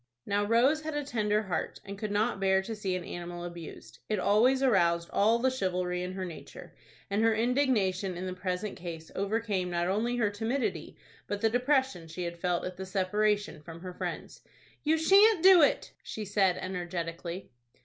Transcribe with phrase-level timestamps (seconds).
[0.25, 3.99] Now Rose had a tender heart, and could not bear to see an animal abused.
[4.09, 6.73] It always aroused all the chivalry in her nature,
[7.11, 12.07] and her indignation in the present case overcame not only her timidity, but the depression
[12.07, 14.41] she had felt at the separation from her friends.
[14.83, 17.51] "You shan't do it," she said, energetically.